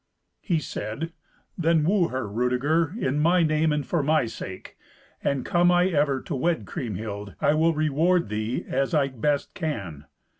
He 0.41 0.57
said, 0.57 1.13
"Then 1.59 1.83
woo 1.83 2.07
her, 2.07 2.27
Rudeger, 2.27 2.95
in 2.97 3.19
my 3.19 3.43
name 3.43 3.71
and 3.71 3.85
for 3.85 4.01
my 4.01 4.25
sake. 4.25 4.75
And 5.23 5.45
come 5.45 5.71
I 5.71 5.89
ever 5.89 6.19
to 6.23 6.33
wed 6.35 6.65
Kriemhild, 6.65 7.35
I 7.39 7.53
will 7.53 7.75
reward 7.75 8.29
thee 8.29 8.65
as 8.67 8.95
I 8.95 9.09
best 9.09 9.53
can. 9.53 10.05